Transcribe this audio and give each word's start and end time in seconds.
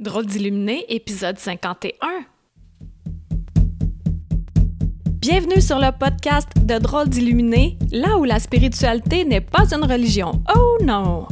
Drôle 0.00 0.26
d'illuminé, 0.26 0.84
épisode 0.88 1.38
51. 1.38 1.92
Bienvenue 5.20 5.60
sur 5.60 5.78
le 5.78 5.96
podcast 5.96 6.48
de 6.60 6.78
Drôle 6.78 7.08
d'illuminé, 7.08 7.78
là 7.92 8.18
où 8.18 8.24
la 8.24 8.40
spiritualité 8.40 9.24
n'est 9.24 9.40
pas 9.40 9.72
une 9.72 9.84
religion. 9.84 10.42
Oh 10.52 10.78
non! 10.82 11.28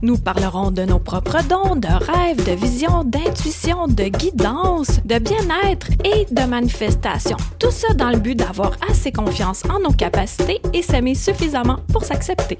Nous 0.00 0.16
parlerons 0.16 0.70
de 0.70 0.84
nos 0.84 1.00
propres 1.00 1.46
dons, 1.46 1.76
de 1.76 1.88
rêves, 1.88 2.46
de 2.46 2.52
visions, 2.52 3.04
d'intuition, 3.04 3.88
de 3.88 4.04
guidance, 4.04 5.04
de 5.04 5.18
bien-être 5.18 5.88
et 6.06 6.24
de 6.32 6.48
manifestation. 6.48 7.36
Tout 7.58 7.70
ça 7.70 7.92
dans 7.92 8.08
le 8.08 8.18
but 8.18 8.36
d'avoir 8.36 8.72
assez 8.88 9.12
confiance 9.12 9.64
en 9.68 9.80
nos 9.80 9.92
capacités 9.92 10.62
et 10.72 10.80
s'aimer 10.80 11.14
suffisamment 11.14 11.80
pour 11.92 12.04
s'accepter. 12.04 12.58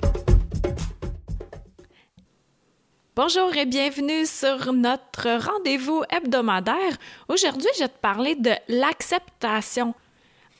Bonjour 3.21 3.53
et 3.57 3.66
bienvenue 3.66 4.27
sur 4.27 4.73
notre 4.73 5.45
rendez-vous 5.45 6.05
hebdomadaire. 6.09 6.97
Aujourd'hui, 7.29 7.66
je 7.74 7.80
vais 7.80 7.88
te 7.88 7.98
parler 7.98 8.37
de 8.37 8.52
l'acceptation. 8.69 9.93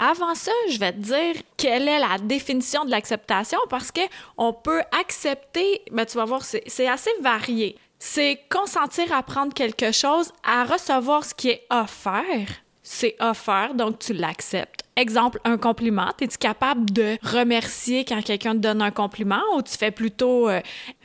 Avant 0.01 0.35
ça, 0.35 0.51
je 0.69 0.77
vais 0.81 0.91
te 0.91 0.99
dire 0.99 1.37
quelle 1.57 1.87
est 1.87 2.01
la 2.01 2.19
définition 2.19 2.85
de 2.85 2.91
l'acceptation 2.91 3.61
parce 3.71 3.93
que 3.93 4.01
on 4.37 4.53
peut 4.53 4.83
accepter, 5.01 5.83
ben 5.93 6.05
tu 6.05 6.17
vas 6.17 6.25
voir, 6.25 6.43
c'est 6.43 6.89
assez 6.89 7.13
varié. 7.21 7.79
C'est 8.01 8.41
consentir 8.51 9.13
à 9.13 9.23
prendre 9.23 9.55
quelque 9.55 9.93
chose, 9.93 10.33
à 10.43 10.65
recevoir 10.65 11.25
ce 11.25 11.35
qui 11.35 11.51
est 11.51 11.67
offert. 11.71 12.49
C'est 12.83 13.15
offert, 13.21 13.73
donc 13.75 14.01
tu 14.01 14.15
l'acceptes. 14.15 14.83
Exemple, 14.99 15.39
un 15.45 15.59
compliment. 15.59 16.09
Es-tu 16.21 16.39
capable 16.39 16.91
de 16.91 17.19
remercier 17.23 18.05
quand 18.05 18.21
quelqu'un 18.21 18.55
te 18.55 18.59
donne 18.59 18.83
un 18.83 18.91
compliment 18.91 19.43
ou 19.55 19.63
tu 19.63 19.79
fais 19.79 19.93
plutôt 19.93 20.49
euh, 20.49 20.61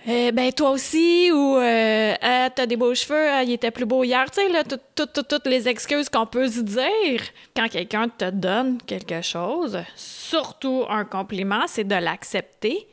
eh 0.07 0.31
ben 0.31 0.51
toi 0.51 0.71
aussi 0.71 1.31
ou 1.31 1.57
euh, 1.57 2.15
ah, 2.19 2.49
t'as 2.49 2.65
des 2.65 2.75
beaux 2.75 2.95
cheveux, 2.95 3.29
ah, 3.29 3.43
il 3.43 3.51
était 3.51 3.69
plus 3.69 3.85
beau 3.85 4.03
hier, 4.03 4.31
tu 4.31 4.41
sais 4.41 4.49
là, 4.49 4.63
toutes 4.63 5.45
les 5.45 5.67
excuses 5.69 6.09
qu'on 6.09 6.25
peut 6.25 6.47
se 6.47 6.61
dire 6.61 7.21
quand 7.55 7.69
quelqu'un 7.69 8.09
te 8.09 8.31
donne 8.31 8.79
quelque 8.81 9.21
chose, 9.21 9.77
surtout 9.95 10.85
un 10.89 11.05
compliment, 11.05 11.65
c'est 11.67 11.83
de 11.83 11.93
l'accepter. 11.93 12.87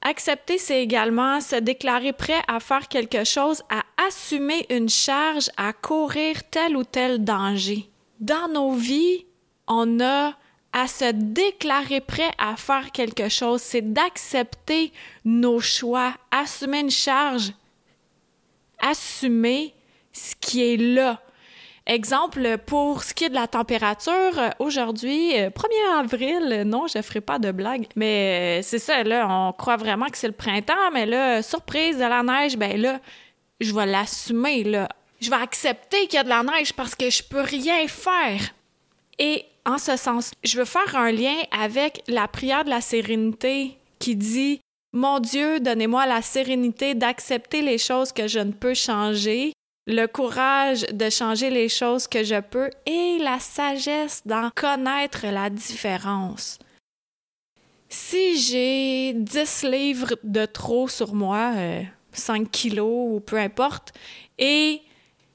Accepter, 0.00 0.56
c'est 0.56 0.82
également 0.82 1.42
se 1.42 1.56
déclarer 1.56 2.14
prêt 2.14 2.40
à 2.48 2.58
faire 2.58 2.88
quelque 2.88 3.24
chose, 3.24 3.62
à 3.68 3.82
assumer 4.08 4.64
une 4.70 4.88
charge, 4.88 5.50
à 5.58 5.74
courir 5.74 6.42
tel 6.50 6.74
ou 6.74 6.84
tel 6.84 7.22
danger. 7.22 7.90
Dans 8.18 8.48
nos 8.48 8.72
vies, 8.72 9.25
on 9.68 10.00
a 10.00 10.34
à 10.72 10.88
se 10.88 11.10
déclarer 11.10 12.00
prêt 12.00 12.30
à 12.36 12.56
faire 12.56 12.92
quelque 12.92 13.30
chose, 13.30 13.62
c'est 13.62 13.92
d'accepter 13.94 14.92
nos 15.24 15.58
choix, 15.58 16.12
assumer 16.30 16.80
une 16.80 16.90
charge, 16.90 17.52
assumer 18.78 19.72
ce 20.12 20.34
qui 20.38 20.74
est 20.74 20.76
là. 20.76 21.20
Exemple, 21.86 22.58
pour 22.66 23.04
ce 23.04 23.14
qui 23.14 23.24
est 23.24 23.28
de 23.30 23.34
la 23.34 23.46
température, 23.46 24.32
aujourd'hui, 24.58 25.30
1er 25.30 25.48
euh, 25.48 26.00
avril, 26.00 26.62
non, 26.66 26.88
je 26.88 27.00
ferai 27.00 27.20
pas 27.20 27.38
de 27.38 27.52
blague, 27.52 27.86
mais 27.94 28.58
euh, 28.58 28.62
c'est 28.62 28.80
ça, 28.80 29.02
là, 29.02 29.26
on 29.30 29.52
croit 29.52 29.76
vraiment 29.76 30.06
que 30.06 30.18
c'est 30.18 30.26
le 30.26 30.34
printemps, 30.34 30.90
mais 30.92 31.06
là, 31.06 31.42
surprise 31.42 31.96
de 31.96 32.02
la 32.02 32.22
neige, 32.22 32.58
ben 32.58 32.78
là, 32.78 33.00
je 33.60 33.72
vais 33.72 33.86
l'assumer, 33.86 34.64
là. 34.64 34.88
Je 35.20 35.30
vais 35.30 35.36
accepter 35.36 36.06
qu'il 36.08 36.16
y 36.16 36.18
a 36.18 36.24
de 36.24 36.28
la 36.28 36.42
neige 36.42 36.74
parce 36.74 36.94
que 36.94 37.08
je 37.08 37.22
peux 37.22 37.40
rien 37.40 37.88
faire. 37.88 38.40
Et 39.18 39.46
en 39.66 39.78
ce 39.78 39.96
sens, 39.96 40.30
je 40.44 40.58
veux 40.58 40.64
faire 40.64 40.96
un 40.96 41.10
lien 41.10 41.36
avec 41.50 42.02
la 42.06 42.28
prière 42.28 42.64
de 42.64 42.70
la 42.70 42.80
sérénité 42.80 43.76
qui 43.98 44.14
dit 44.14 44.60
Mon 44.92 45.18
Dieu, 45.18 45.58
donnez-moi 45.60 46.06
la 46.06 46.22
sérénité 46.22 46.94
d'accepter 46.94 47.62
les 47.62 47.76
choses 47.76 48.12
que 48.12 48.28
je 48.28 48.38
ne 48.38 48.52
peux 48.52 48.74
changer, 48.74 49.52
le 49.88 50.06
courage 50.06 50.82
de 50.92 51.10
changer 51.10 51.50
les 51.50 51.68
choses 51.68 52.06
que 52.06 52.22
je 52.22 52.40
peux 52.40 52.70
et 52.86 53.18
la 53.18 53.40
sagesse 53.40 54.22
d'en 54.24 54.50
connaître 54.54 55.26
la 55.26 55.50
différence. 55.50 56.60
Si 57.88 58.38
j'ai 58.38 59.14
10 59.14 59.64
livres 59.64 60.14
de 60.22 60.46
trop 60.46 60.88
sur 60.88 61.12
moi, 61.14 61.52
5 62.12 62.40
euh, 62.40 62.44
kilos 62.50 63.16
ou 63.16 63.20
peu 63.20 63.38
importe, 63.38 63.92
et 64.38 64.80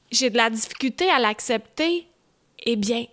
j'ai 0.10 0.30
de 0.30 0.38
la 0.38 0.50
difficulté 0.50 1.10
à 1.10 1.20
l'accepter, 1.20 2.08
eh 2.64 2.76
bien, 2.76 3.06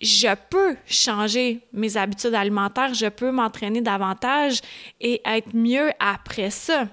je 0.00 0.34
peux 0.50 0.76
changer 0.86 1.60
mes 1.72 1.96
habitudes 1.96 2.34
alimentaires, 2.34 2.94
je 2.94 3.06
peux 3.06 3.30
m'entraîner 3.30 3.80
davantage 3.80 4.60
et 5.00 5.20
être 5.24 5.54
mieux 5.54 5.90
après 6.00 6.50
ça. 6.50 6.88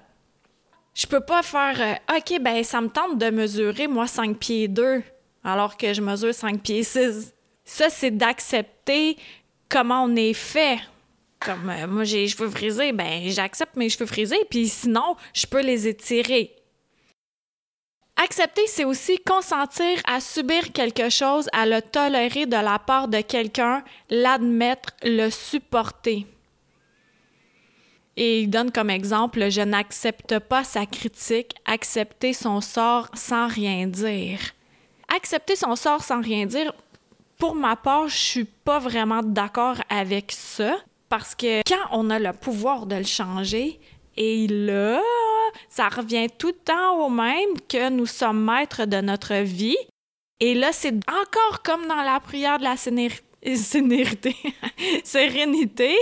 Je 0.93 1.07
peux 1.07 1.21
pas 1.21 1.41
faire 1.41 1.99
euh, 2.09 2.17
OK, 2.17 2.39
ben 2.41 2.63
ça 2.63 2.81
me 2.81 2.89
tente 2.89 3.17
de 3.17 3.29
mesurer 3.29 3.87
moi 3.87 4.07
5 4.07 4.37
pieds 4.37 4.67
2 4.67 5.01
alors 5.43 5.77
que 5.77 5.93
je 5.93 6.01
mesure 6.01 6.33
5 6.33 6.61
pieds 6.61 6.83
6. 6.83 7.33
Ça 7.63 7.89
c'est 7.89 8.11
d'accepter 8.11 9.17
comment 9.69 10.03
on 10.03 10.15
est 10.15 10.33
fait. 10.33 10.79
Comme 11.39 11.69
euh, 11.69 11.87
moi 11.87 12.03
j'ai 12.03 12.19
les 12.19 12.27
cheveux 12.27 12.49
frisés, 12.49 12.91
ben 12.91 13.29
j'accepte 13.29 13.77
mes 13.77 13.89
cheveux 13.89 14.05
frisés 14.05 14.45
puis 14.49 14.67
sinon, 14.67 15.15
je 15.33 15.47
peux 15.47 15.61
les 15.61 15.87
étirer. 15.87 16.55
Accepter, 18.31 18.65
c'est 18.67 18.85
aussi 18.85 19.19
consentir 19.19 19.99
à 20.07 20.21
subir 20.21 20.71
quelque 20.71 21.09
chose, 21.09 21.49
à 21.51 21.65
le 21.65 21.81
tolérer 21.81 22.45
de 22.45 22.55
la 22.55 22.79
part 22.79 23.09
de 23.09 23.19
quelqu'un, 23.19 23.83
l'admettre, 24.09 24.93
le 25.03 25.29
supporter. 25.29 26.25
Et 28.15 28.39
il 28.39 28.49
donne 28.49 28.71
comme 28.71 28.89
exemple, 28.89 29.51
je 29.51 29.59
n'accepte 29.59 30.39
pas 30.39 30.63
sa 30.63 30.85
critique, 30.85 31.55
accepter 31.65 32.31
son 32.31 32.61
sort 32.61 33.09
sans 33.15 33.47
rien 33.47 33.85
dire. 33.85 34.39
Accepter 35.13 35.57
son 35.57 35.75
sort 35.75 36.01
sans 36.01 36.21
rien 36.21 36.45
dire, 36.45 36.71
pour 37.37 37.53
ma 37.53 37.75
part, 37.75 38.07
je 38.07 38.15
suis 38.15 38.45
pas 38.45 38.79
vraiment 38.79 39.23
d'accord 39.23 39.75
avec 39.89 40.31
ça, 40.31 40.77
parce 41.09 41.35
que 41.35 41.63
quand 41.67 41.85
on 41.91 42.09
a 42.09 42.17
le 42.17 42.31
pouvoir 42.31 42.85
de 42.85 42.95
le 42.95 43.03
changer, 43.03 43.77
et 44.15 44.47
là, 44.47 45.01
ça 45.69 45.89
revient 45.89 46.27
tout 46.37 46.47
le 46.47 46.53
temps 46.53 47.05
au 47.05 47.09
même 47.09 47.59
que 47.67 47.89
nous 47.89 48.05
sommes 48.05 48.43
maîtres 48.43 48.85
de 48.85 49.01
notre 49.01 49.35
vie. 49.35 49.77
Et 50.39 50.55
là, 50.55 50.71
c'est 50.71 50.95
encore 51.09 51.61
comme 51.63 51.87
dans 51.87 52.01
la 52.01 52.19
prière 52.19 52.57
de 52.57 52.63
la 52.63 52.77
sérénité. 55.03 55.95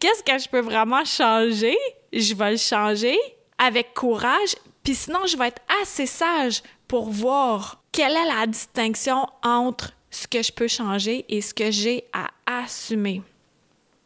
Qu'est-ce 0.00 0.22
que 0.22 0.38
je 0.38 0.48
peux 0.48 0.60
vraiment 0.60 1.04
changer? 1.04 1.76
Je 2.12 2.34
vais 2.34 2.52
le 2.52 2.56
changer 2.56 3.18
avec 3.58 3.94
courage. 3.94 4.56
Puis 4.82 4.94
sinon, 4.94 5.26
je 5.26 5.36
vais 5.36 5.48
être 5.48 5.62
assez 5.82 6.06
sage 6.06 6.62
pour 6.88 7.10
voir 7.10 7.82
quelle 7.92 8.12
est 8.12 8.34
la 8.34 8.46
distinction 8.46 9.26
entre 9.42 9.92
ce 10.10 10.26
que 10.26 10.42
je 10.42 10.52
peux 10.52 10.68
changer 10.68 11.24
et 11.28 11.40
ce 11.40 11.52
que 11.52 11.70
j'ai 11.70 12.04
à 12.12 12.28
assumer. 12.46 13.22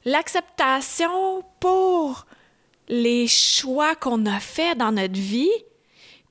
L'acceptation 0.05 1.45
pour 1.61 2.25
les 2.91 3.28
choix 3.28 3.95
qu'on 3.95 4.27
a 4.27 4.41
faits 4.41 4.77
dans 4.77 4.91
notre 4.93 5.19
vie, 5.19 5.49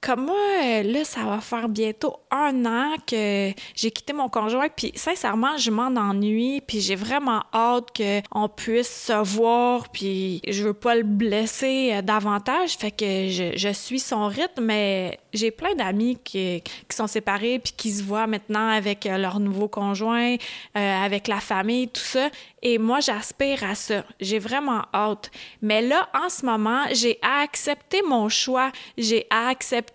comme 0.01 0.25
moi, 0.27 0.35
euh, 0.63 0.83
là, 0.83 1.03
ça 1.03 1.23
va 1.25 1.41
faire 1.41 1.67
bientôt 1.67 2.17
un 2.31 2.65
an 2.65 2.95
que 3.05 3.51
j'ai 3.75 3.91
quitté 3.91 4.13
mon 4.13 4.29
conjoint, 4.29 4.69
puis 4.69 4.93
sincèrement, 4.95 5.57
je 5.57 5.71
m'en 5.71 5.87
ennuie, 5.87 6.61
puis 6.61 6.79
j'ai 6.79 6.95
vraiment 6.95 7.43
hâte 7.53 7.89
qu'on 7.97 8.47
puisse 8.47 9.07
se 9.07 9.23
voir, 9.23 9.89
puis 9.89 10.41
je 10.47 10.63
veux 10.63 10.73
pas 10.73 10.95
le 10.95 11.03
blesser 11.03 11.91
euh, 11.93 12.01
davantage, 12.01 12.77
fait 12.77 12.91
que 12.91 13.29
je, 13.55 13.69
suis 13.73 13.99
son 13.99 14.27
rythme, 14.27 14.63
mais 14.63 15.19
j'ai 15.33 15.51
plein 15.51 15.75
d'amis 15.75 16.17
qui, 16.23 16.63
sont 16.89 17.07
séparés, 17.07 17.59
puis 17.59 17.73
qui 17.75 17.91
se 17.91 18.03
voient 18.03 18.27
maintenant 18.27 18.69
avec 18.69 19.05
euh, 19.05 19.17
leur 19.17 19.39
nouveau 19.39 19.67
conjoint, 19.67 20.35
avec 20.73 21.27
la 21.27 21.39
famille, 21.39 21.87
tout 21.87 22.01
ça, 22.01 22.29
et 22.61 22.77
moi, 22.77 22.99
j'aspire 22.99 23.63
à 23.63 23.75
ça. 23.75 24.03
J'ai 24.19 24.39
vraiment 24.39 24.83
hâte. 24.93 25.31
Mais 25.61 25.81
là, 25.81 26.09
en 26.13 26.29
ce 26.29 26.45
moment, 26.45 26.83
j'ai 26.91 27.17
accepté 27.21 28.01
mon 28.01 28.27
choix. 28.27 28.71
J'ai 28.97 29.27
accepté 29.29 29.88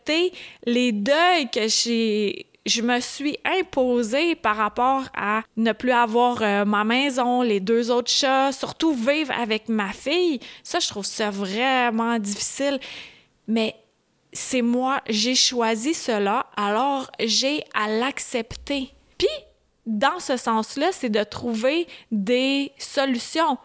les 0.66 0.92
deuils 0.92 1.50
que 1.50 1.68
j'ai 1.68 2.46
je 2.66 2.80
me 2.80 2.98
suis 3.00 3.36
imposée 3.44 4.34
par 4.34 4.56
rapport 4.56 5.04
à 5.14 5.42
ne 5.56 5.72
plus 5.72 5.92
avoir 5.92 6.40
euh, 6.40 6.64
ma 6.64 6.84
maison, 6.84 7.42
les 7.42 7.60
deux 7.60 7.90
autres 7.90 8.10
chats, 8.10 8.52
surtout 8.52 8.94
vivre 8.94 9.32
avec 9.38 9.68
ma 9.68 9.92
fille. 9.92 10.40
Ça, 10.62 10.78
je 10.78 10.88
trouve 10.88 11.04
ça 11.04 11.30
vraiment 11.30 12.18
difficile. 12.18 12.80
Mais 13.46 13.76
c'est 14.32 14.62
moi, 14.62 15.02
j'ai 15.08 15.34
choisi 15.34 15.94
cela, 15.94 16.46
alors 16.56 17.10
j'ai 17.20 17.62
à 17.74 17.88
l'accepter. 17.88 18.90
Puis, 19.18 19.28
dans 19.86 20.18
ce 20.18 20.36
sens-là, 20.36 20.88
c'est 20.92 21.10
de 21.10 21.22
trouver 21.22 21.86
des 22.10 22.72
solutions. 22.78 23.58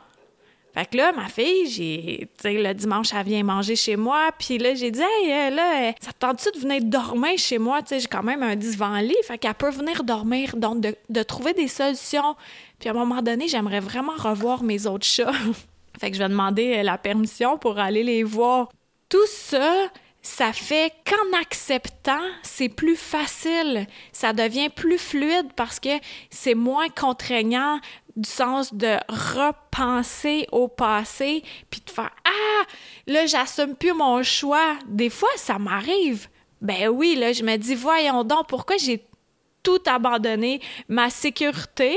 Fait 0.80 0.86
que 0.86 0.96
là, 0.96 1.12
ma 1.12 1.28
fille, 1.28 1.68
j'ai, 1.68 2.30
tu 2.38 2.42
sais, 2.42 2.54
le 2.54 2.74
dimanche, 2.74 3.10
elle 3.14 3.26
vient 3.26 3.44
manger 3.44 3.76
chez 3.76 3.98
moi, 3.98 4.30
puis 4.40 4.58
là, 4.58 4.76
j'ai 4.76 4.92
dit, 4.92 5.02
hey, 5.02 5.30
euh, 5.30 5.50
là, 5.50 5.92
ça 6.00 6.14
te 6.14 6.20
tente-tu 6.20 6.58
de 6.58 6.64
venir 6.64 6.82
dormir 6.86 7.38
chez 7.38 7.58
moi? 7.58 7.82
Tu 7.82 7.90
sais, 7.90 8.00
j'ai 8.00 8.08
quand 8.08 8.24
même 8.24 8.44
un 8.44 8.56
divan-lit, 8.56 9.18
fait 9.24 9.38
qu'elle 9.38 9.56
peut 9.56 9.72
venir 9.72 10.06
dormir, 10.06 10.56
donc 10.56 10.80
de, 10.80 10.96
de, 11.10 11.22
trouver 11.22 11.52
des 11.52 11.68
solutions. 11.68 12.38
Puis 12.80 12.88
à 12.88 12.94
un 12.94 12.96
moment 12.96 13.22
donné, 13.22 13.50
j'aimerais 13.50 13.82
vraiment 13.82 14.14
revoir 14.16 14.64
mes 14.64 14.88
autres 14.88 15.06
chats. 15.06 15.34
fait 16.00 16.12
que 16.12 16.16
je 16.16 16.24
vais 16.24 16.30
demander 16.30 16.78
euh, 16.78 16.84
la 16.84 16.98
permission 16.98 17.58
pour 17.58 17.78
aller 17.78 18.04
les 18.04 18.24
voir. 18.24 18.70
Tout 19.10 19.28
ça, 19.28 19.90
ça 20.22 20.52
fait 20.52 20.94
qu'en 21.06 21.40
acceptant, 21.40 22.22
c'est 22.44 22.70
plus 22.70 22.98
facile, 22.98 23.88
ça 24.12 24.34
devient 24.34 24.70
plus 24.70 24.98
fluide 24.98 25.48
parce 25.56 25.80
que 25.80 25.98
c'est 26.30 26.56
moins 26.56 26.90
contraignant 26.90 27.80
du 28.16 28.30
sens 28.30 28.74
de 28.74 28.98
repenser 29.08 30.48
au 30.52 30.68
passé 30.68 31.44
puis 31.70 31.82
de 31.86 31.90
faire 31.90 32.12
ah 32.26 32.64
là 33.08 33.26
j'assume 33.26 33.76
plus 33.76 33.94
mon 33.94 34.22
choix. 34.24 34.78
Des 34.88 35.10
fois 35.10 35.30
ça 35.38 35.58
m'arrive. 35.58 36.28
Ben 36.62 36.90
oui, 36.90 37.16
là 37.16 37.32
je 37.32 37.44
me 37.44 37.56
dis 37.56 37.76
voyons 37.76 38.26
donc 38.26 38.48
pourquoi 38.48 38.76
j'ai 38.78 39.06
tout 39.64 39.82
abandonné, 39.86 40.62
ma 40.90 41.10
sécurité 41.10 41.96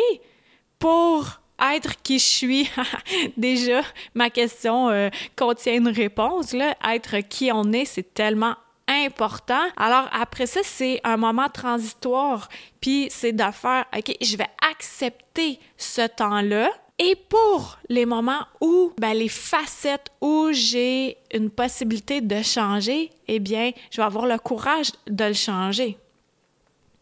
pour 0.78 1.41
être 1.74 2.02
qui 2.02 2.18
je 2.18 2.24
suis. 2.24 2.70
Déjà, 3.36 3.82
ma 4.14 4.30
question 4.30 4.88
euh, 4.88 5.08
contient 5.36 5.74
une 5.74 5.88
réponse. 5.88 6.52
Là. 6.52 6.74
Être 6.88 7.18
qui 7.20 7.50
on 7.52 7.72
est, 7.72 7.84
c'est 7.84 8.14
tellement 8.14 8.54
important. 8.88 9.62
Alors 9.76 10.08
après 10.12 10.46
ça, 10.46 10.60
c'est 10.62 11.00
un 11.04 11.16
moment 11.16 11.48
transitoire. 11.48 12.48
Puis 12.80 13.08
c'est 13.10 13.32
de 13.32 13.44
faire, 13.52 13.84
OK, 13.96 14.14
je 14.20 14.36
vais 14.36 14.48
accepter 14.70 15.58
ce 15.76 16.06
temps-là. 16.06 16.70
Et 16.98 17.16
pour 17.16 17.78
les 17.88 18.06
moments 18.06 18.46
où, 18.60 18.92
ben, 19.00 19.14
les 19.14 19.28
facettes 19.28 20.08
où 20.20 20.50
j'ai 20.52 21.16
une 21.32 21.50
possibilité 21.50 22.20
de 22.20 22.42
changer, 22.42 23.10
eh 23.26 23.40
bien, 23.40 23.72
je 23.90 23.96
vais 23.96 24.04
avoir 24.04 24.26
le 24.26 24.38
courage 24.38 24.92
de 25.08 25.24
le 25.24 25.32
changer. 25.32 25.98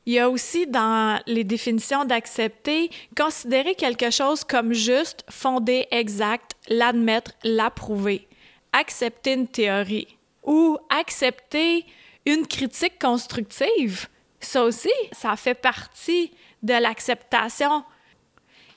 Il 0.07 0.15
y 0.15 0.19
a 0.19 0.31
aussi 0.31 0.67
dans 0.67 1.21
les 1.27 1.45
définitions 1.45 2.05
d'accepter, 2.05 2.91
considérer 3.17 3.75
quelque 3.75 4.11
chose 4.11 4.45
comme 4.45 4.73
juste, 4.73 5.25
fondé, 5.29 5.87
exact, 5.91 6.53
l'admettre, 6.69 7.33
l'approuver. 7.45 8.27
Accepter 8.73 9.35
une 9.35 9.49
théorie 9.49 10.09
ou 10.43 10.79
accepter 10.89 11.85
une 12.25 12.47
critique 12.47 12.99
constructive. 12.99 14.09
Ça 14.41 14.65
aussi, 14.65 14.91
ça 15.13 15.37
fait 15.37 15.55
partie 15.55 16.33
de 16.63 16.75
l'acceptation. 16.75 17.85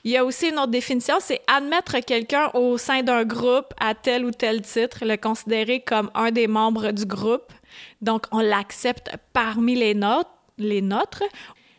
Il 0.02 0.10
y 0.10 0.18
a 0.18 0.24
aussi 0.24 0.50
une 0.50 0.58
autre 0.58 0.68
définition, 0.68 1.16
c'est 1.20 1.40
admettre 1.46 1.98
quelqu'un 2.00 2.50
au 2.52 2.76
sein 2.76 3.02
d'un 3.02 3.24
groupe 3.24 3.72
à 3.80 3.94
tel 3.94 4.26
ou 4.26 4.30
tel 4.30 4.60
titre, 4.60 5.06
le 5.06 5.16
considérer 5.16 5.80
comme 5.80 6.10
un 6.14 6.30
des 6.30 6.46
membres 6.46 6.90
du 6.90 7.06
groupe. 7.06 7.50
Donc, 8.02 8.26
on 8.30 8.40
l'accepte 8.40 9.10
parmi 9.32 9.74
les 9.74 9.94
nôtres 9.94 10.33
les 10.58 10.82
nôtres. 10.82 11.22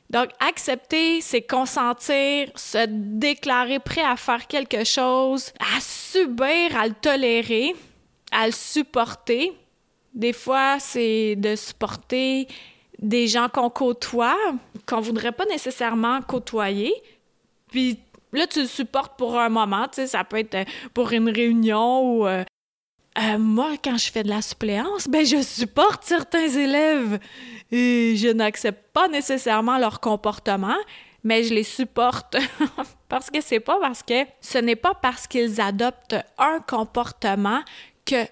Donc, 0.10 0.30
accepter, 0.40 1.22
c'est 1.22 1.42
consentir, 1.42 2.50
se 2.56 2.86
déclarer 2.88 3.80
prêt 3.80 4.04
à 4.04 4.16
faire 4.16 4.46
quelque 4.48 4.84
chose, 4.84 5.52
à 5.60 5.80
subir, 5.80 6.78
à 6.78 6.88
le 6.88 6.94
tolérer, 6.94 7.76
à 8.32 8.46
le 8.46 8.52
supporter. 8.52 9.52
Des 10.14 10.34
fois, 10.34 10.80
c'est 10.80 11.36
de 11.36 11.56
supporter 11.56 12.48
des 13.00 13.28
gens 13.28 13.50
qu'on 13.50 13.70
côtoie, 13.70 14.38
qu'on 14.86 15.02
voudrait 15.02 15.32
pas 15.32 15.46
nécessairement 15.46 16.22
côtoyer. 16.22 16.94
Puis 17.72 18.00
là, 18.32 18.48
tu 18.48 18.62
le 18.62 18.68
supportes 18.68 19.18
pour 19.18 19.38
un 19.40 19.50
moment, 19.50 19.88
tu 19.88 19.96
sais, 19.96 20.08
ça 20.08 20.24
peut 20.24 20.38
être 20.38 20.70
pour 20.94 21.12
une 21.12 21.30
réunion 21.30 22.02
ou 22.02 22.28
euh, 22.28 22.44
euh, 23.18 23.38
moi, 23.38 23.76
quand 23.82 23.98
je 23.98 24.12
fais 24.12 24.24
de 24.24 24.30
la 24.30 24.42
suppléance, 24.42 25.08
ben 25.08 25.26
je 25.26 25.42
supporte 25.42 26.04
certains 26.04 26.50
élèves 26.50 27.20
et 27.72 28.16
je 28.18 28.28
n'accepte 28.28 28.92
pas 28.92 29.08
nécessairement 29.08 29.78
leur 29.78 30.02
comportement, 30.02 30.76
mais 31.24 31.44
je 31.44 31.54
les 31.54 31.64
supporte 31.64 32.36
parce 33.10 33.30
que 33.30 33.40
c'est 33.40 33.62
pas 33.62 33.80
parce 33.80 34.04
que 34.04 34.26
ce 34.42 34.58
n'est 34.58 34.76
pas 34.76 34.94
parce 34.94 35.28
qu'ils 35.28 35.62
adoptent 35.62 36.18
un 36.38 36.60
comportement 36.60 37.62
que 38.06 38.26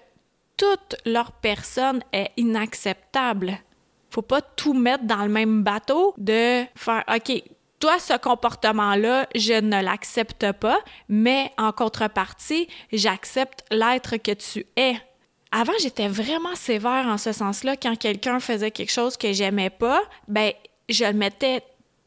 toute 0.56 0.96
leur 1.06 1.32
personne 1.32 2.02
est 2.12 2.30
inacceptable. 2.36 3.58
Faut 4.10 4.22
pas 4.22 4.42
tout 4.42 4.74
mettre 4.74 5.04
dans 5.04 5.24
le 5.24 5.30
même 5.30 5.62
bateau 5.62 6.14
de 6.18 6.64
faire 6.74 7.04
OK, 7.08 7.42
toi, 7.80 7.98
ce 7.98 8.16
comportement-là, 8.16 9.28
je 9.34 9.60
ne 9.60 9.82
l'accepte 9.82 10.52
pas, 10.52 10.78
mais 11.08 11.52
en 11.58 11.72
contrepartie, 11.72 12.68
j'accepte 12.92 13.64
l'être 13.70 14.16
que 14.16 14.32
tu 14.32 14.66
es. 14.76 14.96
Avant, 15.52 15.72
j'étais 15.80 16.08
vraiment 16.08 16.54
sévère 16.54 17.06
en 17.06 17.18
ce 17.18 17.32
sens-là. 17.32 17.76
Quand 17.76 17.96
quelqu'un 17.96 18.40
faisait 18.40 18.70
quelque 18.70 18.90
chose 18.90 19.16
que 19.16 19.32
j'aimais 19.32 19.70
pas, 19.70 20.02
ben, 20.26 20.52
je 20.88 21.04
le 21.04 21.12
mettais 21.12 21.62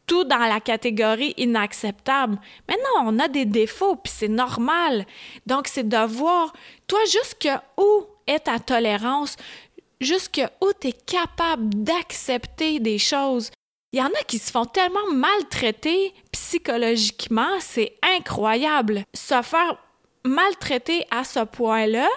tout 0.06 0.24
dans 0.24 0.38
la 0.38 0.60
catégorie 0.60 1.34
inacceptable. 1.38 2.40
Mais 2.68 2.75
non, 2.75 3.10
on 3.10 3.19
a 3.19 3.28
des 3.28 3.46
défauts, 3.46 3.96
puis 3.98 4.12
c'est 4.16 4.28
normal. 4.28 5.06
Donc, 5.46 5.68
c'est 5.68 5.88
de 5.88 6.06
voir, 6.06 6.54
toi, 6.88 7.00
jusque 7.06 7.50
où 7.78 8.06
est 8.25 8.46
ta 8.46 8.60
tolérance, 8.60 9.36
jusque 10.02 10.42
où 10.62 10.72
tu 10.80 10.88
es 10.88 10.92
capable 10.94 11.69
d'accepter 11.69 12.80
des 12.80 12.98
choses, 12.98 13.52
il 13.94 14.00
y 14.00 14.01
en 14.01 14.07
a 14.07 14.24
qui 14.28 14.38
se 14.38 14.51
font 14.51 14.66
tellement 14.66 15.12
maltraiter 15.13 16.13
psychologiquement, 16.31 17.60
c'est 17.60 17.98
incroyable. 18.18 19.04
Se 19.13 19.42
faire 19.42 19.78
maltraiter 20.25 21.06
à 21.10 21.24
ce 21.24 21.39
point-là, 21.45 22.07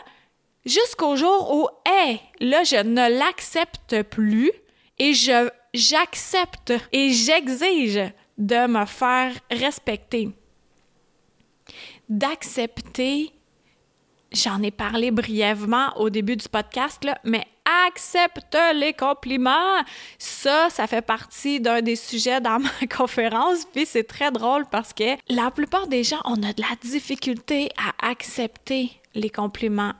jusqu'au 0.67 1.17
jour 1.17 1.55
où, 1.55 1.69
hé, 1.89 2.21
là, 2.41 2.65
je 2.65 2.83
ne 2.83 3.19
l'accepte 3.19 4.03
plus 4.03 4.51
et 4.99 5.15
je 5.15 5.49
j'accepte 5.73 6.73
et 6.93 7.13
j'exige 7.13 8.01
de 8.39 8.67
me 8.67 8.85
faire 8.87 9.33
respecter. 9.51 10.31
D'accepter, 12.09 13.31
j'en 14.33 14.63
ai 14.63 14.73
parlé 14.73 15.13
brièvement 15.13 15.97
au 15.97 16.11
début 16.11 16.37
du 16.37 16.49
podcast, 16.49 17.05
là, 17.05 17.19
mais 17.25 17.47
accepte 17.87 18.57
les 18.75 18.93
compliments. 18.93 19.83
Ça, 20.19 20.69
ça 20.71 20.87
fait 20.87 21.03
partie 21.03 21.61
d'un 21.61 21.83
des 21.83 21.97
sujets 21.97 22.41
dans 22.41 22.59
ma 22.81 22.87
conférence, 22.87 23.65
puis 23.73 23.87
c'est 23.87 24.05
très 24.05 24.31
drôle 24.31 24.67
parce 24.71 24.93
que 24.93 25.17
la 25.29 25.51
plupart 25.51 25.87
des 25.87 26.05
gens, 26.05 26.21
on 26.25 26.43
a 26.43 26.53
de 26.53 26.63
la 26.63 26.77
difficulté 26.81 27.71
à 27.77 28.09
accepter 28.11 28.91
les 29.15 29.31
compliments. 29.31 29.95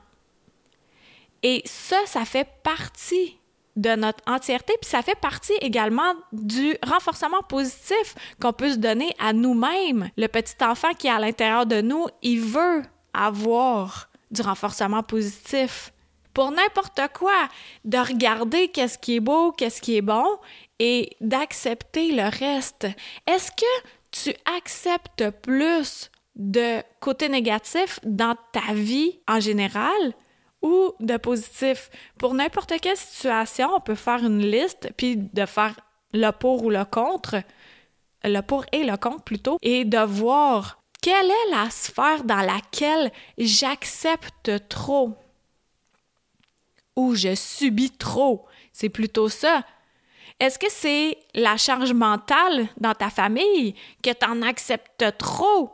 Et 1.43 1.61
ça, 1.65 1.97
ça 2.05 2.25
fait 2.25 2.47
partie 2.63 3.37
de 3.75 3.95
notre 3.95 4.19
entièreté, 4.29 4.73
puis 4.81 4.89
ça 4.89 5.01
fait 5.01 5.19
partie 5.19 5.53
également 5.61 6.13
du 6.33 6.75
renforcement 6.83 7.41
positif 7.41 8.15
qu'on 8.41 8.53
peut 8.53 8.73
se 8.73 8.77
donner 8.77 9.15
à 9.17 9.33
nous-mêmes. 9.33 10.09
Le 10.17 10.27
petit 10.27 10.55
enfant 10.61 10.93
qui 10.93 11.07
est 11.07 11.11
à 11.11 11.19
l'intérieur 11.19 11.65
de 11.65 11.81
nous, 11.81 12.05
il 12.21 12.41
veut 12.41 12.83
avoir 13.13 14.09
du 14.29 14.41
renforcement 14.41 15.03
positif 15.03 15.93
pour 16.33 16.51
n'importe 16.51 17.01
quoi, 17.13 17.47
de 17.85 17.97
regarder 17.97 18.67
qu'est-ce 18.69 18.97
qui 18.97 19.17
est 19.17 19.19
beau, 19.19 19.51
qu'est-ce 19.51 19.81
qui 19.81 19.97
est 19.97 20.01
bon 20.01 20.25
et 20.79 21.15
d'accepter 21.21 22.11
le 22.11 22.23
reste. 22.23 22.87
Est-ce 23.27 23.51
que 23.51 23.87
tu 24.11 24.33
acceptes 24.57 25.29
plus 25.41 26.09
de 26.35 26.81
côté 26.99 27.29
négatif 27.29 27.99
dans 28.03 28.35
ta 28.51 28.73
vie 28.73 29.19
en 29.27 29.39
général 29.39 30.13
ou 30.61 30.93
de 30.99 31.17
positif? 31.17 31.89
Pour 32.17 32.33
n'importe 32.33 32.73
quelle 32.81 32.97
situation, 32.97 33.69
on 33.75 33.79
peut 33.79 33.95
faire 33.95 34.23
une 34.25 34.45
liste 34.45 34.89
puis 34.97 35.17
de 35.17 35.45
faire 35.45 35.75
le 36.13 36.31
pour 36.31 36.63
ou 36.63 36.69
le 36.69 36.85
contre, 36.85 37.37
le 38.23 38.41
pour 38.41 38.65
et 38.71 38.83
le 38.83 38.97
contre 38.97 39.23
plutôt, 39.23 39.57
et 39.61 39.85
de 39.85 39.99
voir 39.99 40.81
quelle 41.01 41.29
est 41.29 41.51
la 41.51 41.69
sphère 41.69 42.23
dans 42.23 42.41
laquelle 42.41 43.11
j'accepte 43.37 44.67
trop 44.69 45.17
ou 46.95 47.15
je 47.15 47.35
subis 47.35 47.91
trop. 47.91 48.45
C'est 48.73 48.89
plutôt 48.89 49.29
ça. 49.29 49.63
Est-ce 50.39 50.57
que 50.57 50.69
c'est 50.69 51.17
la 51.35 51.57
charge 51.57 51.93
mentale 51.93 52.67
dans 52.77 52.93
ta 52.93 53.09
famille 53.09 53.75
que 54.01 54.11
tu 54.11 54.25
en 54.25 54.41
acceptes 54.41 55.05
trop? 55.17 55.71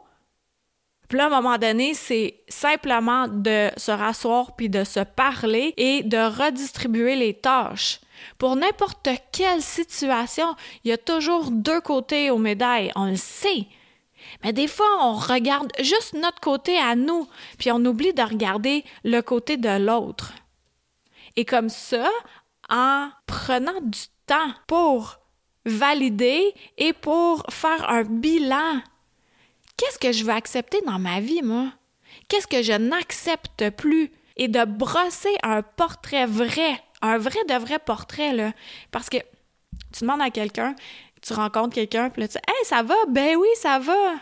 Puis 1.07 1.17
là, 1.17 1.25
à 1.25 1.27
un 1.27 1.41
moment 1.41 1.57
donné, 1.57 1.93
c'est 1.93 2.41
simplement 2.49 3.27
de 3.29 3.69
se 3.77 3.91
rasseoir 3.91 4.55
puis 4.57 4.69
de 4.69 4.83
se 4.83 4.99
parler 4.99 5.73
et 5.77 6.03
de 6.03 6.17
redistribuer 6.17 7.15
les 7.15 7.33
tâches. 7.33 8.01
Pour 8.37 8.55
n'importe 8.55 9.07
quelle 9.31 9.61
situation, 9.61 10.55
il 10.83 10.89
y 10.89 10.93
a 10.93 10.97
toujours 10.97 11.49
deux 11.51 11.79
côtés 11.79 12.29
aux 12.29 12.37
médailles, 12.37 12.91
on 12.95 13.05
le 13.05 13.15
sait. 13.15 13.67
Mais 14.43 14.51
des 14.51 14.67
fois, 14.67 14.87
on 14.99 15.13
regarde 15.13 15.71
juste 15.79 16.13
notre 16.13 16.41
côté 16.41 16.77
à 16.77 16.95
nous, 16.95 17.27
puis 17.57 17.71
on 17.71 17.85
oublie 17.85 18.13
de 18.13 18.21
regarder 18.21 18.83
le 19.05 19.21
côté 19.21 19.55
de 19.55 19.77
l'autre. 19.77 20.33
Et 21.37 21.45
comme 21.45 21.69
ça, 21.69 22.09
en 22.69 23.09
prenant 23.27 23.79
du 23.81 23.99
temps 24.25 24.51
pour 24.65 25.19
valider 25.65 26.53
et 26.77 26.93
pour 26.93 27.45
faire 27.49 27.89
un 27.89 28.03
bilan, 28.03 28.81
qu'est-ce 29.77 29.99
que 29.99 30.11
je 30.11 30.25
veux 30.25 30.33
accepter 30.33 30.81
dans 30.81 30.99
ma 30.99 31.19
vie, 31.19 31.43
moi? 31.43 31.71
Qu'est-ce 32.27 32.47
que 32.47 32.63
je 32.63 32.73
n'accepte 32.73 33.69
plus? 33.69 34.11
Et 34.35 34.47
de 34.47 34.65
brosser 34.65 35.35
un 35.43 35.61
portrait 35.61 36.25
vrai, 36.25 36.81
un 37.01 37.17
vrai 37.17 37.39
de 37.47 37.55
vrai 37.55 37.79
portrait, 37.79 38.33
là. 38.33 38.51
Parce 38.91 39.09
que 39.09 39.17
tu 39.93 40.01
demandes 40.01 40.21
à 40.21 40.29
quelqu'un, 40.29 40.75
tu 41.21 41.33
rencontres 41.33 41.75
quelqu'un, 41.75 42.09
puis 42.09 42.21
là, 42.21 42.27
tu 42.27 42.33
dis 42.33 42.43
Hey, 42.47 42.65
ça 42.65 42.83
va? 42.83 42.95
Ben 43.09 43.35
oui, 43.35 43.47
ça 43.55 43.79
va. 43.79 44.15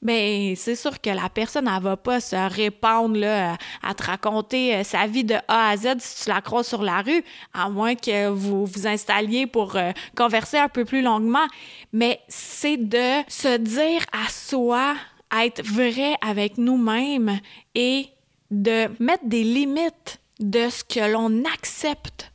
Ben 0.00 0.54
c'est 0.54 0.76
sûr 0.76 1.00
que 1.00 1.10
la 1.10 1.28
personne 1.28 1.68
elle 1.68 1.82
va 1.82 1.96
pas 1.96 2.20
se 2.20 2.36
répandre 2.36 3.18
là, 3.18 3.56
à 3.82 3.94
te 3.94 4.04
raconter 4.04 4.76
euh, 4.76 4.84
sa 4.84 5.06
vie 5.06 5.24
de 5.24 5.34
A 5.48 5.70
à 5.70 5.76
Z 5.76 5.96
si 5.98 6.24
tu 6.24 6.28
la 6.30 6.40
croises 6.40 6.68
sur 6.68 6.82
la 6.82 7.02
rue, 7.02 7.24
à 7.52 7.68
moins 7.68 7.94
que 7.94 8.28
vous 8.28 8.66
vous 8.66 8.86
installiez 8.86 9.46
pour 9.46 9.76
euh, 9.76 9.90
converser 10.16 10.58
un 10.58 10.68
peu 10.68 10.84
plus 10.84 11.02
longuement. 11.02 11.46
Mais 11.92 12.20
c'est 12.28 12.76
de 12.76 13.22
se 13.28 13.56
dire 13.56 14.02
à 14.12 14.28
soi, 14.28 14.94
être 15.36 15.62
vrai 15.62 16.14
avec 16.20 16.58
nous-mêmes 16.58 17.40
et 17.74 18.06
de 18.50 18.88
mettre 19.02 19.26
des 19.26 19.44
limites 19.44 20.20
de 20.40 20.68
ce 20.70 20.84
que 20.84 21.12
l'on 21.12 21.44
accepte 21.44 22.32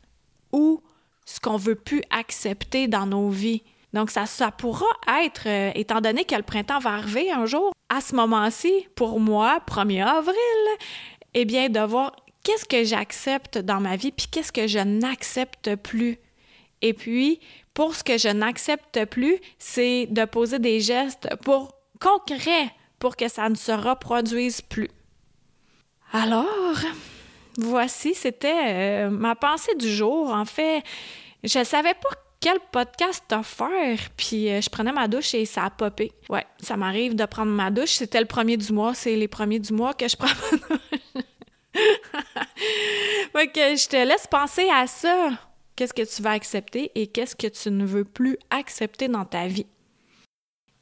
ou 0.51 0.81
ce 1.25 1.39
qu'on 1.39 1.57
veut 1.57 1.75
plus 1.75 2.01
accepter 2.09 2.87
dans 2.87 3.05
nos 3.05 3.29
vies. 3.29 3.63
Donc, 3.93 4.09
ça, 4.09 4.25
ça 4.25 4.51
pourra 4.51 4.87
être, 5.23 5.47
euh, 5.47 5.71
étant 5.75 6.01
donné 6.01 6.25
que 6.25 6.35
le 6.35 6.43
printemps 6.43 6.79
va 6.79 6.91
arriver 6.91 7.31
un 7.31 7.45
jour, 7.45 7.71
à 7.89 8.01
ce 8.01 8.15
moment-ci, 8.15 8.87
pour 8.95 9.19
moi, 9.19 9.59
1er 9.67 10.03
avril, 10.03 10.35
eh 11.35 11.45
bien, 11.45 11.69
de 11.69 11.79
voir 11.79 12.15
qu'est-ce 12.43 12.65
que 12.65 12.83
j'accepte 12.83 13.59
dans 13.59 13.79
ma 13.79 13.95
vie, 13.95 14.11
puis 14.11 14.27
qu'est-ce 14.31 14.51
que 14.51 14.67
je 14.67 14.79
n'accepte 14.79 15.75
plus. 15.75 16.17
Et 16.81 16.93
puis, 16.93 17.39
pour 17.73 17.95
ce 17.95 18.03
que 18.03 18.17
je 18.17 18.29
n'accepte 18.29 19.05
plus, 19.05 19.39
c'est 19.59 20.07
de 20.07 20.25
poser 20.25 20.59
des 20.59 20.79
gestes 20.79 21.29
pour 21.43 21.71
concrets 21.99 22.71
pour 22.99 23.15
que 23.15 23.27
ça 23.27 23.49
ne 23.49 23.55
se 23.55 23.71
reproduise 23.71 24.61
plus. 24.61 24.89
Alors, 26.11 26.77
voici, 27.57 28.13
c'était 28.13 29.05
euh, 29.05 29.09
ma 29.09 29.35
pensée 29.35 29.75
du 29.75 29.89
jour. 29.89 30.29
En 30.29 30.45
fait, 30.45 30.83
je 31.43 31.59
ne 31.59 31.63
savais 31.63 31.95
pas 31.95 32.09
quel 32.43 32.59
podcast 32.73 33.23
faire, 33.43 33.97
puis 34.17 34.51
euh, 34.51 34.59
je 34.59 34.69
prenais 34.69 34.91
ma 34.91 35.07
douche 35.07 35.33
et 35.33 35.45
ça 35.45 35.63
a 35.63 35.69
popé. 35.69 36.11
Ouais, 36.27 36.45
ça 36.61 36.75
m'arrive 36.75 37.15
de 37.15 37.23
prendre 37.23 37.53
ma 37.53 37.71
douche. 37.71 37.91
C'était 37.91 38.19
le 38.19 38.25
premier 38.25 38.57
du 38.57 38.73
mois, 38.73 38.93
c'est 38.93 39.15
les 39.15 39.29
premiers 39.29 39.59
du 39.59 39.71
mois 39.71 39.93
que 39.93 40.05
je 40.09 40.17
prends 40.17 40.27
ma 40.27 40.57
douche. 40.57 41.23
fait 43.31 43.47
que 43.47 43.77
je 43.77 43.87
te 43.87 43.95
laisse 43.95 44.27
penser 44.27 44.67
à 44.69 44.87
ça. 44.87 45.29
Qu'est-ce 45.77 45.93
que 45.93 46.01
tu 46.01 46.21
vas 46.21 46.31
accepter 46.31 46.91
et 46.95 47.07
qu'est-ce 47.07 47.33
que 47.33 47.47
tu 47.47 47.71
ne 47.71 47.85
veux 47.85 48.03
plus 48.03 48.37
accepter 48.49 49.07
dans 49.07 49.23
ta 49.23 49.47
vie? 49.47 49.65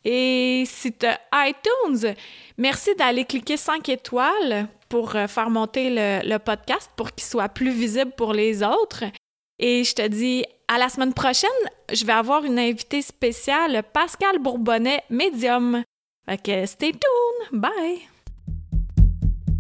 Et 0.04 0.64
si 0.66 0.92
tu 0.92 1.06
iTunes, 1.32 2.16
merci 2.58 2.96
d'aller 2.96 3.24
cliquer 3.24 3.56
5 3.56 3.88
étoiles 3.88 4.68
pour 4.90 5.16
euh, 5.16 5.28
faire 5.28 5.52
monter 5.52 5.92
le, 5.92 6.38
podcast 6.40 6.90
pour 6.96 7.12
qu'il 7.12 7.24
soit 7.24 7.50
plus 7.50 7.72
visible 7.72 8.14
pour 8.18 8.34
les 8.34 8.64
autres. 8.64 9.04
Et 9.64 9.84
je 9.84 9.94
te 9.94 10.08
dis 10.08 10.44
à 10.68 10.80
la 10.80 10.90
semaine 10.90 11.14
prochaine, 11.14 11.50
je 11.94 12.04
vais 12.04 12.14
avoir 12.14 12.44
une 12.44 12.58
invitée 12.58 13.04
spéciale, 13.04 13.84
Pascal 13.94 14.40
Bourbonnais, 14.40 15.04
médium. 15.12 15.84
Que 16.44 16.66
stay 16.66 16.92
tuned. 16.92 17.62
Bye! 17.62 18.00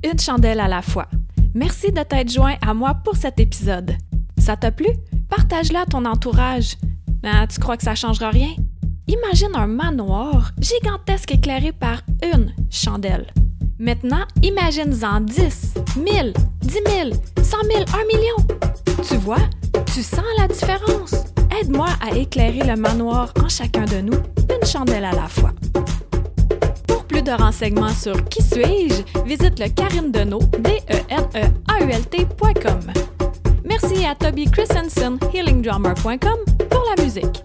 Une 0.04 0.18
chandelle 0.18 0.60
à 0.60 0.68
la 0.68 0.82
fois. 0.82 1.08
Merci 1.54 1.92
de 1.92 2.02
t'être 2.02 2.32
joint 2.32 2.56
à 2.66 2.74
moi 2.74 2.96
pour 3.04 3.16
cet 3.16 3.40
épisode. 3.40 3.96
Ça 4.40 4.58
t'a 4.58 4.72
plu? 4.72 4.88
Partage-le 5.30 5.78
à 5.78 5.86
ton 5.86 6.06
entourage. 6.06 6.78
Ah, 7.24 7.46
tu 7.46 7.60
crois 7.60 7.78
que 7.78 7.84
ça 7.84 7.94
changera 7.94 8.32
rien? 8.32 8.56
Imagine 9.08 9.56
un 9.56 9.68
manoir 9.68 10.52
gigantesque 10.58 11.34
éclairé 11.34 11.74
par 11.74 12.02
une 12.24 12.56
chandelle. 12.72 13.28
Maintenant, 13.78 14.26
imagine-en 14.42 15.22
10, 15.22 15.74
1000, 15.98 16.34
10 16.62 16.74
000, 16.74 17.10
100 17.44 17.58
000, 17.64 17.84
1 17.94 18.18
million. 18.18 18.36
Tu 19.08 19.18
vois, 19.18 19.38
tu 19.94 20.02
sens 20.04 20.24
la 20.38 20.48
différence? 20.48 21.14
Aide-moi 21.60 21.88
à 22.02 22.16
éclairer 22.16 22.64
le 22.66 22.76
manoir 22.76 23.34
en 23.44 23.50
chacun 23.50 23.86
de 23.86 23.98
nous, 24.02 24.18
une 24.50 24.66
chandelle 24.66 25.04
à 25.04 25.12
la 25.12 25.28
fois. 25.28 25.52
Pour 26.88 27.04
plus 27.06 27.22
de 27.22 27.32
renseignements 27.32 27.90
sur 27.94 28.24
Qui 28.26 28.42
suis-je, 28.42 29.24
visite 29.26 29.60
le 29.60 29.68
Karine 29.70 30.12
Deneau, 30.12 30.40
d 30.60 30.82
e 30.90 30.98
n 31.10 31.26
e 31.36 31.44
a 31.68 31.84
u 31.84 31.90
l 31.90 32.02
Merci 33.66 34.06
à 34.06 34.16
Toby 34.16 34.46
Christensen, 34.50 35.18
healingdrummer.com, 35.34 36.40
pour 36.70 36.84
la 36.96 37.04
musique. 37.04 37.44